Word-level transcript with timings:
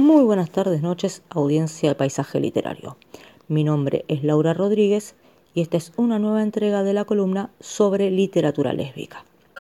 Muy 0.00 0.24
buenas 0.24 0.50
tardes, 0.50 0.80
noches, 0.80 1.20
audiencia 1.28 1.90
de 1.90 1.94
Paisaje 1.94 2.40
Literario. 2.40 2.96
Mi 3.48 3.64
nombre 3.64 4.06
es 4.08 4.24
Laura 4.24 4.54
Rodríguez 4.54 5.14
y 5.52 5.60
esta 5.60 5.76
es 5.76 5.92
una 5.98 6.18
nueva 6.18 6.42
entrega 6.42 6.82
de 6.82 6.94
la 6.94 7.04
columna 7.04 7.50
sobre 7.60 8.10
literatura 8.10 8.72
lésbica. 8.72 9.26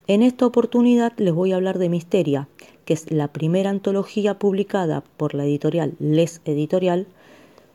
En 0.06 0.22
esta 0.22 0.46
oportunidad 0.46 1.14
les 1.16 1.34
voy 1.34 1.50
a 1.50 1.56
hablar 1.56 1.80
de 1.80 1.88
Misteria, 1.88 2.46
que 2.84 2.94
es 2.94 3.10
la 3.10 3.26
primera 3.26 3.70
antología 3.70 4.38
publicada 4.38 5.02
por 5.16 5.34
la 5.34 5.44
editorial 5.44 5.96
Les 5.98 6.42
Editorial. 6.44 7.08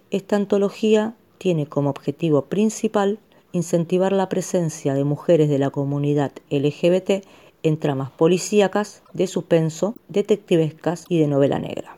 Esta 0.09 0.37
antología 0.37 1.13
tiene 1.37 1.67
como 1.67 1.89
objetivo 1.89 2.43
principal 2.43 3.19
incentivar 3.51 4.13
la 4.13 4.29
presencia 4.29 4.93
de 4.93 5.03
mujeres 5.03 5.49
de 5.49 5.59
la 5.59 5.71
comunidad 5.71 6.31
LGBT 6.49 7.25
en 7.63 7.77
tramas 7.77 8.11
policíacas, 8.11 9.03
de 9.11 9.27
suspenso, 9.27 9.93
detectivescas 10.07 11.03
y 11.09 11.19
de 11.19 11.27
novela 11.27 11.59
negra. 11.59 11.97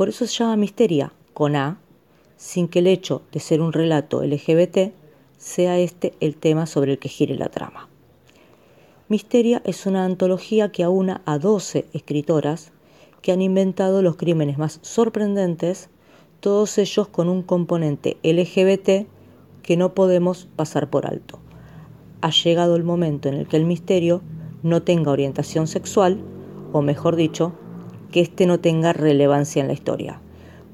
Por 0.00 0.08
eso 0.08 0.26
se 0.26 0.32
llama 0.32 0.56
Misteria, 0.56 1.12
con 1.34 1.56
A, 1.56 1.78
sin 2.38 2.68
que 2.68 2.78
el 2.78 2.86
hecho 2.86 3.20
de 3.32 3.38
ser 3.38 3.60
un 3.60 3.70
relato 3.70 4.24
LGBT 4.24 4.94
sea 5.36 5.78
este 5.78 6.14
el 6.20 6.36
tema 6.36 6.64
sobre 6.64 6.92
el 6.92 6.98
que 6.98 7.10
gire 7.10 7.36
la 7.36 7.50
trama. 7.50 7.86
Misteria 9.10 9.60
es 9.66 9.84
una 9.84 10.06
antología 10.06 10.72
que 10.72 10.84
aúna 10.84 11.20
a 11.26 11.38
12 11.38 11.84
escritoras 11.92 12.72
que 13.20 13.30
han 13.30 13.42
inventado 13.42 14.00
los 14.00 14.16
crímenes 14.16 14.56
más 14.56 14.78
sorprendentes, 14.80 15.90
todos 16.40 16.78
ellos 16.78 17.06
con 17.08 17.28
un 17.28 17.42
componente 17.42 18.16
LGBT 18.22 19.06
que 19.62 19.76
no 19.76 19.92
podemos 19.92 20.48
pasar 20.56 20.88
por 20.88 21.04
alto. 21.04 21.40
Ha 22.22 22.30
llegado 22.30 22.74
el 22.74 22.84
momento 22.84 23.28
en 23.28 23.34
el 23.34 23.46
que 23.46 23.58
el 23.58 23.66
misterio 23.66 24.22
no 24.62 24.82
tenga 24.82 25.10
orientación 25.10 25.66
sexual, 25.66 26.22
o 26.72 26.80
mejor 26.80 27.16
dicho, 27.16 27.52
que 28.10 28.20
éste 28.20 28.46
no 28.46 28.60
tenga 28.60 28.92
relevancia 28.92 29.60
en 29.60 29.68
la 29.68 29.72
historia, 29.72 30.20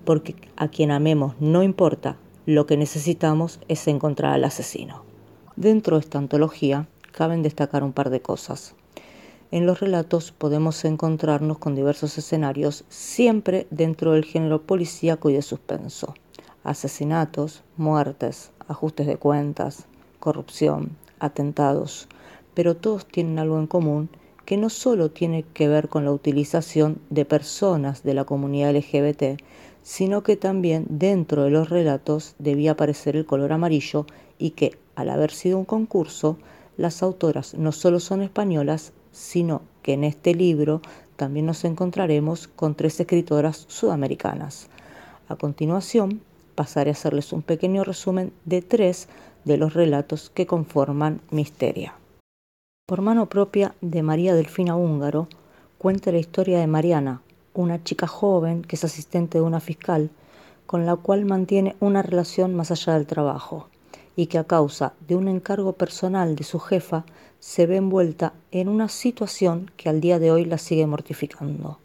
porque 0.04 0.34
a 0.56 0.68
quien 0.68 0.90
amemos 0.90 1.34
no 1.40 1.62
importa, 1.62 2.16
lo 2.46 2.66
que 2.66 2.76
necesitamos 2.76 3.60
es 3.68 3.86
encontrar 3.88 4.32
al 4.32 4.44
asesino. 4.44 5.02
Dentro 5.56 5.96
de 5.96 6.00
esta 6.00 6.18
antología 6.18 6.88
caben 7.12 7.42
destacar 7.42 7.82
un 7.82 7.92
par 7.92 8.10
de 8.10 8.20
cosas. 8.20 8.74
En 9.50 9.64
los 9.64 9.80
relatos 9.80 10.32
podemos 10.32 10.84
encontrarnos 10.84 11.58
con 11.58 11.74
diversos 11.74 12.18
escenarios, 12.18 12.84
siempre 12.88 13.66
dentro 13.70 14.12
del 14.12 14.24
género 14.24 14.62
policíaco 14.62 15.30
y 15.30 15.34
de 15.34 15.42
suspenso. 15.42 16.14
Asesinatos, 16.62 17.62
muertes, 17.76 18.50
ajustes 18.68 19.06
de 19.06 19.16
cuentas, 19.16 19.86
corrupción, 20.18 20.96
atentados, 21.20 22.08
pero 22.54 22.76
todos 22.76 23.06
tienen 23.06 23.38
algo 23.38 23.58
en 23.58 23.66
común 23.66 24.08
que 24.46 24.56
no 24.56 24.70
solo 24.70 25.10
tiene 25.10 25.42
que 25.42 25.68
ver 25.68 25.88
con 25.88 26.04
la 26.04 26.12
utilización 26.12 27.00
de 27.10 27.24
personas 27.24 28.04
de 28.04 28.14
la 28.14 28.24
comunidad 28.24 28.74
LGBT, 28.74 29.42
sino 29.82 30.22
que 30.22 30.36
también 30.36 30.86
dentro 30.88 31.42
de 31.42 31.50
los 31.50 31.68
relatos 31.68 32.34
debía 32.38 32.72
aparecer 32.72 33.16
el 33.16 33.26
color 33.26 33.52
amarillo 33.52 34.06
y 34.38 34.50
que, 34.50 34.78
al 34.94 35.10
haber 35.10 35.32
sido 35.32 35.58
un 35.58 35.64
concurso, 35.64 36.38
las 36.76 37.02
autoras 37.02 37.54
no 37.54 37.72
solo 37.72 38.00
son 38.00 38.22
españolas, 38.22 38.92
sino 39.10 39.62
que 39.82 39.94
en 39.94 40.04
este 40.04 40.34
libro 40.34 40.80
también 41.16 41.46
nos 41.46 41.64
encontraremos 41.64 42.46
con 42.46 42.74
tres 42.74 43.00
escritoras 43.00 43.64
sudamericanas. 43.68 44.68
A 45.28 45.36
continuación, 45.36 46.20
pasaré 46.54 46.90
a 46.90 46.92
hacerles 46.92 47.32
un 47.32 47.42
pequeño 47.42 47.82
resumen 47.82 48.32
de 48.44 48.62
tres 48.62 49.08
de 49.44 49.56
los 49.56 49.74
relatos 49.74 50.30
que 50.30 50.46
conforman 50.46 51.20
Misteria. 51.30 51.94
Por 52.88 53.02
mano 53.02 53.26
propia 53.26 53.74
de 53.80 54.04
María 54.04 54.36
Delfina 54.36 54.76
Húngaro, 54.76 55.26
cuenta 55.76 56.12
la 56.12 56.18
historia 56.18 56.60
de 56.60 56.68
Mariana, 56.68 57.20
una 57.52 57.82
chica 57.82 58.06
joven 58.06 58.62
que 58.62 58.76
es 58.76 58.84
asistente 58.84 59.38
de 59.38 59.44
una 59.44 59.58
fiscal, 59.58 60.08
con 60.66 60.86
la 60.86 60.94
cual 60.94 61.24
mantiene 61.24 61.74
una 61.80 62.02
relación 62.02 62.54
más 62.54 62.70
allá 62.70 62.92
del 62.92 63.08
trabajo, 63.08 63.66
y 64.14 64.26
que 64.26 64.38
a 64.38 64.44
causa 64.44 64.92
de 65.08 65.16
un 65.16 65.26
encargo 65.26 65.72
personal 65.72 66.36
de 66.36 66.44
su 66.44 66.60
jefa 66.60 67.04
se 67.40 67.66
ve 67.66 67.74
envuelta 67.74 68.34
en 68.52 68.68
una 68.68 68.88
situación 68.88 69.68
que 69.76 69.88
al 69.88 70.00
día 70.00 70.20
de 70.20 70.30
hoy 70.30 70.44
la 70.44 70.58
sigue 70.58 70.86
mortificando. 70.86 71.80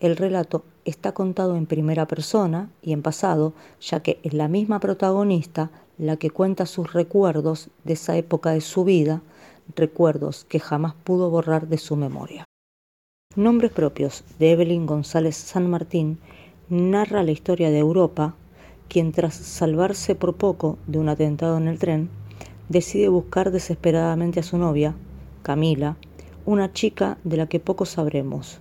El 0.00 0.16
relato 0.16 0.64
está 0.86 1.12
contado 1.12 1.56
en 1.56 1.66
primera 1.66 2.08
persona 2.08 2.70
y 2.80 2.94
en 2.94 3.02
pasado, 3.02 3.52
ya 3.82 4.00
que 4.00 4.18
es 4.22 4.32
la 4.32 4.48
misma 4.48 4.80
protagonista 4.80 5.70
la 5.98 6.16
que 6.16 6.30
cuenta 6.30 6.64
sus 6.64 6.94
recuerdos 6.94 7.68
de 7.84 7.92
esa 7.92 8.16
época 8.16 8.52
de 8.52 8.62
su 8.62 8.84
vida, 8.84 9.20
recuerdos 9.76 10.44
que 10.44 10.60
jamás 10.60 10.94
pudo 10.94 11.30
borrar 11.30 11.68
de 11.68 11.78
su 11.78 11.96
memoria. 11.96 12.44
Nombres 13.36 13.70
propios 13.70 14.24
de 14.38 14.52
Evelyn 14.52 14.86
González 14.86 15.36
San 15.36 15.68
Martín 15.70 16.18
narra 16.68 17.22
la 17.22 17.30
historia 17.30 17.70
de 17.70 17.78
Europa, 17.78 18.34
quien 18.88 19.12
tras 19.12 19.34
salvarse 19.34 20.14
por 20.14 20.34
poco 20.34 20.78
de 20.86 20.98
un 20.98 21.08
atentado 21.08 21.56
en 21.56 21.68
el 21.68 21.78
tren, 21.78 22.10
decide 22.68 23.08
buscar 23.08 23.50
desesperadamente 23.50 24.40
a 24.40 24.42
su 24.42 24.58
novia, 24.58 24.94
Camila, 25.42 25.96
una 26.46 26.72
chica 26.72 27.18
de 27.24 27.36
la 27.36 27.46
que 27.46 27.60
poco 27.60 27.84
sabremos. 27.84 28.58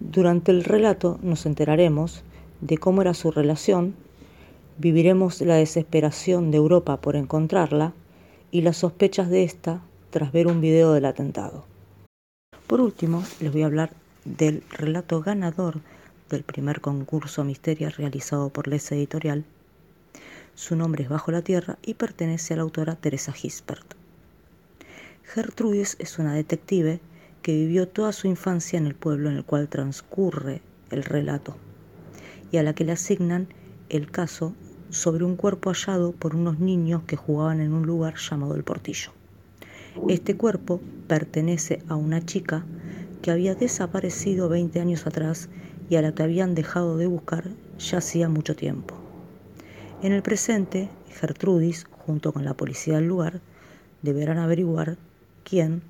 Durante 0.00 0.52
el 0.52 0.64
relato 0.64 1.18
nos 1.22 1.46
enteraremos 1.46 2.22
de 2.60 2.78
cómo 2.78 3.02
era 3.02 3.14
su 3.14 3.30
relación, 3.30 3.94
viviremos 4.78 5.40
la 5.40 5.56
desesperación 5.56 6.50
de 6.50 6.56
Europa 6.56 7.00
por 7.00 7.16
encontrarla 7.16 7.92
y 8.50 8.62
las 8.62 8.78
sospechas 8.78 9.28
de 9.28 9.42
ésta 9.44 9.82
tras 10.12 10.30
ver 10.30 10.46
un 10.46 10.60
video 10.60 10.92
del 10.92 11.06
atentado. 11.06 11.64
Por 12.66 12.82
último, 12.82 13.24
les 13.40 13.50
voy 13.50 13.62
a 13.62 13.66
hablar 13.66 13.94
del 14.26 14.62
relato 14.68 15.22
ganador 15.22 15.80
del 16.28 16.42
primer 16.42 16.82
concurso 16.82 17.44
Misteria 17.44 17.88
realizado 17.88 18.50
por 18.50 18.68
Les 18.68 18.92
Editorial. 18.92 19.46
Su 20.54 20.76
nombre 20.76 21.04
es 21.04 21.08
Bajo 21.08 21.32
la 21.32 21.40
Tierra 21.40 21.78
y 21.82 21.94
pertenece 21.94 22.52
a 22.52 22.58
la 22.58 22.62
autora 22.62 22.94
Teresa 22.94 23.32
Gispert. 23.32 23.94
Gertrudis 25.24 25.96
es 25.98 26.18
una 26.18 26.34
detective 26.34 27.00
que 27.40 27.54
vivió 27.54 27.88
toda 27.88 28.12
su 28.12 28.28
infancia 28.28 28.78
en 28.78 28.86
el 28.86 28.94
pueblo 28.94 29.30
en 29.30 29.38
el 29.38 29.46
cual 29.46 29.70
transcurre 29.70 30.60
el 30.90 31.04
relato 31.04 31.56
y 32.50 32.58
a 32.58 32.62
la 32.62 32.74
que 32.74 32.84
le 32.84 32.92
asignan 32.92 33.48
el 33.88 34.10
caso 34.10 34.52
sobre 34.90 35.24
un 35.24 35.36
cuerpo 35.36 35.70
hallado 35.70 36.12
por 36.12 36.36
unos 36.36 36.58
niños 36.58 37.02
que 37.06 37.16
jugaban 37.16 37.62
en 37.62 37.72
un 37.72 37.86
lugar 37.86 38.16
llamado 38.18 38.54
el 38.56 38.62
Portillo. 38.62 39.10
Este 40.08 40.36
cuerpo 40.36 40.80
pertenece 41.06 41.82
a 41.88 41.96
una 41.96 42.24
chica 42.24 42.64
que 43.20 43.30
había 43.30 43.54
desaparecido 43.54 44.48
20 44.48 44.80
años 44.80 45.06
atrás 45.06 45.48
y 45.90 45.96
a 45.96 46.02
la 46.02 46.14
que 46.14 46.22
habían 46.22 46.54
dejado 46.54 46.96
de 46.96 47.06
buscar 47.06 47.44
ya 47.78 47.98
hacía 47.98 48.28
mucho 48.28 48.56
tiempo. 48.56 48.94
En 50.02 50.12
el 50.12 50.22
presente, 50.22 50.88
Gertrudis, 51.10 51.84
junto 51.90 52.32
con 52.32 52.44
la 52.44 52.54
policía 52.54 52.94
del 52.94 53.06
lugar, 53.06 53.40
deberán 54.00 54.38
averiguar 54.38 54.96
quién, 55.44 55.82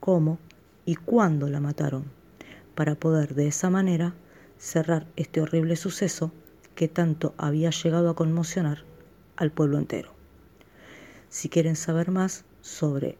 cómo 0.00 0.38
y 0.84 0.96
cuándo 0.96 1.48
la 1.48 1.60
mataron, 1.60 2.04
para 2.74 2.96
poder 2.96 3.34
de 3.34 3.46
esa 3.46 3.70
manera 3.70 4.14
cerrar 4.58 5.06
este 5.16 5.40
horrible 5.40 5.76
suceso 5.76 6.32
que 6.74 6.88
tanto 6.88 7.34
había 7.38 7.70
llegado 7.70 8.10
a 8.10 8.16
conmocionar 8.16 8.78
al 9.36 9.52
pueblo 9.52 9.78
entero. 9.78 10.10
Si 11.28 11.48
quieren 11.48 11.76
saber 11.76 12.10
más 12.10 12.44
sobre 12.60 13.16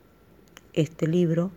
este 0.75 1.07
libro 1.07 1.53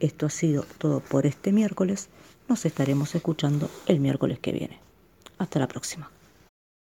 Esto 0.00 0.26
ha 0.26 0.30
sido 0.30 0.64
todo 0.78 1.00
por 1.00 1.26
este 1.26 1.52
miércoles. 1.52 2.08
Nos 2.48 2.64
estaremos 2.66 3.14
escuchando 3.14 3.70
el 3.86 4.00
miércoles 4.00 4.38
que 4.38 4.52
viene. 4.52 4.78
Hasta 5.38 5.58
la 5.58 5.68
próxima. 5.68 6.10